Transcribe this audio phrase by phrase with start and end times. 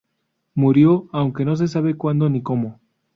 [0.55, 2.79] Murió, aunque no se sabe cuándo ni cómo.